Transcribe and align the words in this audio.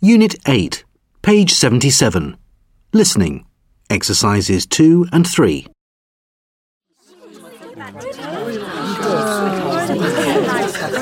Unit 0.00 0.36
8, 0.46 0.84
page 1.22 1.52
77. 1.52 2.36
Listening. 2.92 3.44
Exercises 3.90 4.64
2 4.64 5.08
and 5.10 5.26
3. 5.26 5.66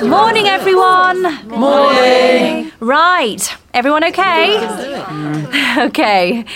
Morning, 0.03 0.47
everyone. 0.47 1.23
Morning. 1.47 2.73
Right. 2.81 3.55
Everyone 3.75 4.03
okay? 4.03 4.57
Mm. 4.61 5.87
okay. 5.89 6.47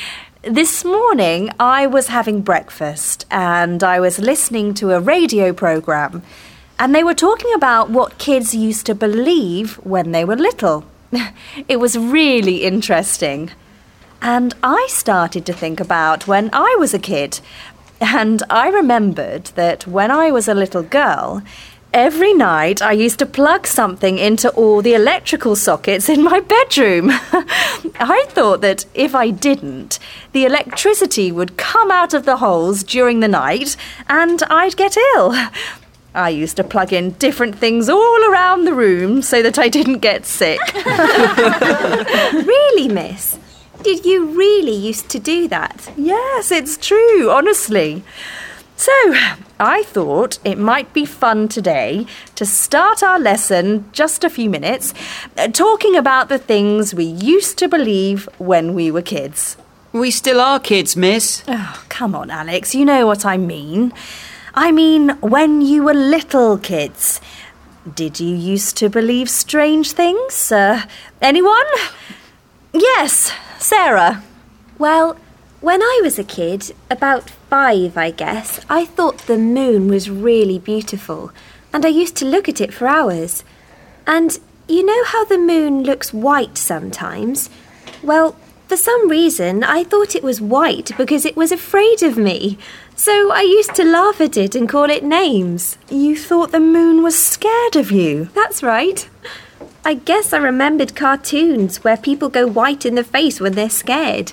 This 0.40 0.82
morning, 0.82 1.50
I 1.60 1.86
was 1.86 2.06
having 2.06 2.40
breakfast 2.40 3.26
and 3.30 3.84
I 3.84 4.00
was 4.00 4.18
listening 4.18 4.72
to 4.80 4.92
a 4.92 5.00
radio 5.00 5.52
program, 5.52 6.22
and 6.78 6.94
they 6.94 7.04
were 7.04 7.12
talking 7.12 7.52
about 7.52 7.90
what 7.90 8.16
kids 8.16 8.54
used 8.54 8.86
to 8.86 8.94
believe 8.94 9.74
when 9.84 10.12
they 10.12 10.24
were 10.24 10.36
little. 10.36 10.89
It 11.68 11.78
was 11.80 11.98
really 11.98 12.62
interesting. 12.64 13.50
And 14.22 14.54
I 14.62 14.86
started 14.88 15.46
to 15.46 15.52
think 15.52 15.80
about 15.80 16.26
when 16.26 16.50
I 16.52 16.76
was 16.78 16.94
a 16.94 16.98
kid. 16.98 17.40
And 18.00 18.42
I 18.48 18.68
remembered 18.68 19.46
that 19.56 19.86
when 19.86 20.10
I 20.10 20.30
was 20.30 20.48
a 20.48 20.54
little 20.54 20.82
girl, 20.82 21.42
every 21.92 22.32
night 22.32 22.80
I 22.80 22.92
used 22.92 23.18
to 23.18 23.26
plug 23.26 23.66
something 23.66 24.18
into 24.18 24.50
all 24.50 24.80
the 24.80 24.94
electrical 24.94 25.56
sockets 25.56 26.08
in 26.08 26.22
my 26.22 26.40
bedroom. 26.40 27.10
I 27.98 28.24
thought 28.28 28.60
that 28.60 28.86
if 28.94 29.14
I 29.14 29.30
didn't, 29.30 29.98
the 30.32 30.44
electricity 30.44 31.32
would 31.32 31.56
come 31.56 31.90
out 31.90 32.14
of 32.14 32.24
the 32.24 32.38
holes 32.38 32.82
during 32.82 33.20
the 33.20 33.28
night 33.28 33.76
and 34.08 34.42
I'd 34.44 34.76
get 34.76 34.96
ill. 35.14 35.34
I 36.14 36.30
used 36.30 36.56
to 36.56 36.64
plug 36.64 36.92
in 36.92 37.10
different 37.12 37.56
things 37.58 37.88
all 37.88 38.24
around 38.30 38.64
the 38.64 38.74
room 38.74 39.22
so 39.22 39.42
that 39.42 39.58
I 39.58 39.68
didn't 39.68 39.98
get 39.98 40.26
sick. 40.26 40.60
Really, 42.32 42.88
miss? 42.88 43.38
Did 43.82 44.04
you 44.04 44.26
really 44.26 44.74
used 44.74 45.08
to 45.10 45.18
do 45.18 45.48
that? 45.48 45.90
Yes, 45.96 46.50
it's 46.50 46.76
true, 46.76 47.30
honestly. 47.30 48.02
So, 48.76 48.92
I 49.58 49.82
thought 49.84 50.38
it 50.44 50.58
might 50.58 50.92
be 50.92 51.04
fun 51.04 51.48
today 51.48 52.06
to 52.34 52.46
start 52.46 53.02
our 53.02 53.18
lesson 53.18 53.90
just 53.92 54.24
a 54.24 54.30
few 54.30 54.48
minutes 54.48 54.94
uh, 55.36 55.48
talking 55.48 55.96
about 55.96 56.28
the 56.28 56.38
things 56.38 56.94
we 56.94 57.04
used 57.04 57.58
to 57.58 57.68
believe 57.68 58.28
when 58.38 58.74
we 58.74 58.90
were 58.90 59.02
kids. 59.02 59.56
We 59.92 60.10
still 60.10 60.40
are 60.40 60.60
kids, 60.60 60.96
miss. 60.96 61.42
Oh, 61.48 61.84
come 61.88 62.14
on, 62.14 62.30
Alex, 62.30 62.74
you 62.74 62.84
know 62.84 63.06
what 63.06 63.26
I 63.26 63.36
mean. 63.36 63.92
I 64.54 64.72
mean, 64.72 65.10
when 65.20 65.60
you 65.60 65.84
were 65.84 65.94
little 65.94 66.58
kids. 66.58 67.20
Did 67.94 68.20
you 68.20 68.34
used 68.34 68.76
to 68.78 68.88
believe 68.88 69.30
strange 69.30 69.92
things? 69.92 70.52
Uh, 70.52 70.82
anyone? 71.22 71.66
Yes, 72.72 73.32
Sarah. 73.58 74.22
Well, 74.78 75.16
when 75.60 75.82
I 75.82 76.00
was 76.02 76.18
a 76.18 76.24
kid, 76.24 76.74
about 76.90 77.30
five, 77.30 77.96
I 77.96 78.10
guess, 78.10 78.60
I 78.68 78.86
thought 78.86 79.26
the 79.26 79.38
moon 79.38 79.88
was 79.88 80.10
really 80.10 80.58
beautiful, 80.58 81.32
and 81.72 81.84
I 81.84 81.88
used 81.88 82.16
to 82.16 82.24
look 82.24 82.48
at 82.48 82.60
it 82.60 82.72
for 82.72 82.86
hours. 82.86 83.44
And 84.06 84.38
you 84.68 84.84
know 84.84 85.04
how 85.04 85.24
the 85.24 85.38
moon 85.38 85.82
looks 85.82 86.12
white 86.12 86.56
sometimes? 86.56 87.50
Well, 88.02 88.36
for 88.70 88.76
some 88.76 89.08
reason, 89.08 89.64
I 89.64 89.82
thought 89.82 90.14
it 90.14 90.22
was 90.22 90.40
white 90.40 90.92
because 90.96 91.24
it 91.24 91.36
was 91.36 91.50
afraid 91.50 92.04
of 92.04 92.16
me. 92.16 92.56
So 92.94 93.32
I 93.32 93.40
used 93.40 93.74
to 93.74 93.84
laugh 93.84 94.20
at 94.20 94.36
it 94.36 94.54
and 94.54 94.68
call 94.68 94.88
it 94.88 95.02
names. 95.02 95.76
You 95.90 96.16
thought 96.16 96.52
the 96.52 96.60
moon 96.60 97.02
was 97.02 97.18
scared 97.18 97.74
of 97.74 97.90
you. 97.90 98.26
That's 98.32 98.62
right. 98.62 99.08
I 99.84 99.94
guess 99.94 100.32
I 100.32 100.38
remembered 100.38 100.94
cartoons 100.94 101.82
where 101.82 101.96
people 101.96 102.28
go 102.28 102.46
white 102.46 102.86
in 102.86 102.94
the 102.94 103.02
face 103.02 103.40
when 103.40 103.54
they're 103.54 103.68
scared. 103.68 104.32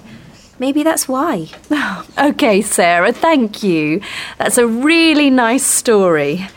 Maybe 0.59 0.83
that's 0.83 1.07
why. 1.07 1.47
Okay, 2.19 2.61
Sarah, 2.61 3.13
thank 3.13 3.63
you. 3.63 4.01
That's 4.38 4.59
a 4.59 4.67
really 4.67 5.31
nice 5.31 5.66
story. 5.66 6.47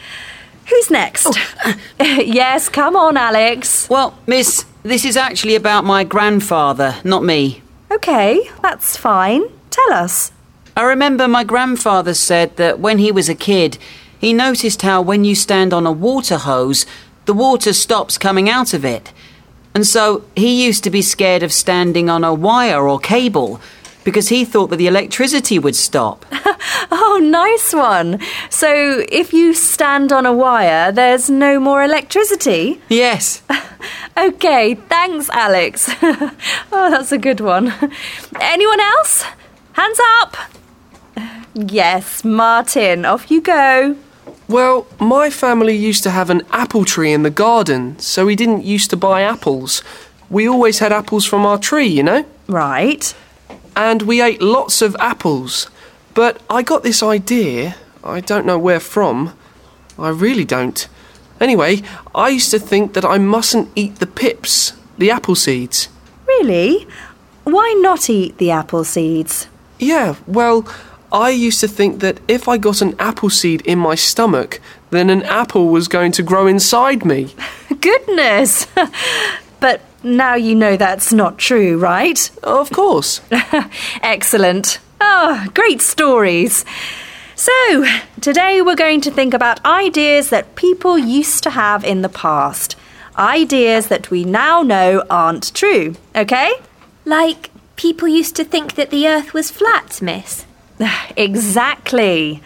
Who's 0.69 0.91
next? 0.91 1.28
Oh. 1.31 1.76
yes, 1.99 2.69
come 2.69 2.94
on, 2.94 3.16
Alex. 3.16 3.88
Well, 3.88 4.19
miss, 4.26 4.65
this 4.82 5.06
is 5.06 5.16
actually 5.16 5.55
about 5.55 5.84
my 5.84 6.05
grandfather, 6.05 6.97
not 7.05 7.25
me. 7.25 7.62
Okay, 8.00 8.49
that's 8.62 8.97
fine. 8.97 9.43
Tell 9.69 9.93
us. 9.93 10.33
I 10.75 10.84
remember 10.84 11.28
my 11.28 11.44
grandfather 11.44 12.15
said 12.15 12.56
that 12.56 12.81
when 12.81 12.97
he 12.97 13.12
was 13.12 13.28
a 13.28 13.34
kid, 13.34 13.77
he 14.19 14.33
noticed 14.33 14.81
how 14.81 15.03
when 15.03 15.22
you 15.22 15.34
stand 15.34 15.75
on 15.75 15.87
a 15.87 15.93
water 15.93 16.38
hose, 16.38 16.87
the 17.27 17.34
water 17.34 17.75
stops 17.75 18.16
coming 18.16 18.49
out 18.49 18.72
of 18.72 18.87
it. 18.87 19.12
And 19.75 19.87
so 19.87 20.25
he 20.34 20.65
used 20.65 20.83
to 20.84 20.91
be 20.91 21.03
scared 21.03 21.43
of 21.43 21.53
standing 21.53 22.09
on 22.09 22.25
a 22.25 22.33
wire 22.33 22.88
or 22.88 22.99
cable 22.99 23.61
because 24.03 24.31
he 24.31 24.47
thought 24.47 24.71
that 24.71 24.77
the 24.77 24.87
electricity 24.87 25.59
would 25.59 25.77
stop. 25.77 26.25
Oh, 26.93 27.19
nice 27.23 27.73
one. 27.75 28.21
So 28.49 29.05
if 29.11 29.33
you 29.33 29.55
stand 29.55 30.13
on 30.13 30.27
a 30.27 30.33
wire, 30.33 30.93
there's 30.93 31.29
no 31.31 31.61
more 31.61 31.83
electricity? 31.85 32.81
yes. 32.89 33.43
Okay, 34.17 34.75
thanks, 34.75 35.31
Alex. 35.31 35.89
oh, 36.03 36.91
that's 36.91 37.13
a 37.13 37.17
good 37.17 37.41
one. 37.41 37.73
Anyone 38.39 38.81
else? 38.81 39.25
Hands 39.73 39.99
up. 40.21 40.37
Yes, 41.55 42.23
Martin, 42.25 43.07
off 43.07 43.31
you 43.31 43.41
go. 43.41 43.97
Well, 44.49 44.87
my 44.99 45.31
family 45.31 45.75
used 45.77 46.03
to 46.03 46.11
have 46.11 46.29
an 46.29 46.43
apple 46.51 46.85
tree 46.85 47.12
in 47.12 47.23
the 47.23 47.31
garden, 47.31 47.99
so 47.99 48.27
we 48.27 48.37
didn't 48.37 48.65
used 48.65 48.91
to 48.91 48.97
buy 48.97 49.23
apples. 49.23 49.83
We 50.29 50.47
always 50.47 50.81
had 50.81 50.93
apples 50.93 51.25
from 51.25 51.47
our 51.47 51.57
tree, 51.59 51.87
you 51.87 52.03
know? 52.03 52.27
Right. 52.47 53.15
And 53.77 54.03
we 54.03 54.21
ate 54.21 54.43
lots 54.43 54.83
of 54.83 54.95
apples. 55.01 55.71
But 56.15 56.43
I 56.50 56.62
got 56.62 56.82
this 56.82 57.03
idea, 57.03 57.76
I 58.03 58.21
don't 58.21 58.47
know 58.47 58.59
where 58.59 58.81
from. 58.81 59.34
I 59.98 60.09
really 60.09 60.44
don't. 60.44 60.88
Anyway, 61.41 61.82
I 62.15 62.31
used 62.31 62.50
to 62.50 62.59
think 62.59 62.94
that 62.94 63.04
I 63.04 63.19
mustn't 63.19 63.71
eat 63.75 63.97
the 63.97 64.06
pips, 64.06 64.75
the 64.99 65.10
apple 65.10 65.34
seeds. 65.34 65.88
Really? 66.26 66.87
Why 67.44 67.75
not 67.81 68.10
eat 68.10 68.38
the 68.38 68.50
apple 68.50 68.84
seeds? 68.84 69.47
Yeah, 69.78 70.16
well, 70.26 70.69
I 71.12 71.31
used 71.31 71.60
to 71.60 71.69
think 71.69 72.00
that 72.00 72.20
if 72.28 72.47
I 72.49 72.59
got 72.59 72.82
an 72.82 72.94
apple 72.99 73.31
seed 73.31 73.62
in 73.62 73.78
my 73.78 73.94
stomach, 73.94 74.60
then 74.91 75.10
an 75.10 75.22
apple 75.22 75.69
was 75.69 75.88
going 75.88 76.12
to 76.12 76.22
grow 76.22 76.47
inside 76.47 77.04
me. 77.04 77.34
Goodness! 77.81 78.66
but 79.60 79.81
now 80.03 80.34
you 80.34 80.54
know 80.54 80.76
that's 80.76 81.12
not 81.12 81.38
true, 81.38 81.78
right? 81.78 82.31
Of 82.43 82.70
course. 82.70 83.20
Excellent. 84.03 84.78
Oh, 85.00 85.47
great 85.55 85.81
stories. 85.81 86.65
So, 87.34 87.87
today 88.21 88.61
we're 88.61 88.77
going 88.77 89.00
to 89.00 89.11
think 89.11 89.33
about 89.33 89.65
ideas 89.65 90.28
that 90.28 90.56
people 90.56 90.99
used 90.99 91.43
to 91.44 91.50
have 91.50 91.84
in 91.84 92.03
the 92.03 92.09
past. 92.09 92.77
Ideas 93.16 93.88
that 93.88 94.11
we 94.11 94.25
now 94.25 94.62
know 94.62 95.03
aren't 95.09 95.55
true, 95.55 95.94
okay? 96.15 96.53
Like, 97.06 97.50
people 97.77 98.09
used 98.09 98.37
to 98.37 98.44
think 98.44 98.75
that 98.75 98.91
the 98.91 99.09
earth 99.09 99.33
was 99.33 99.50
flat, 99.50 100.03
miss. 100.03 100.44
Exactly. 101.17 102.43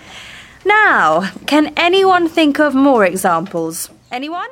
Now, 0.64 1.30
can 1.46 1.72
anyone 1.76 2.28
think 2.28 2.58
of 2.58 2.74
more 2.74 3.04
examples? 3.04 3.90
Anyone? 4.10 4.48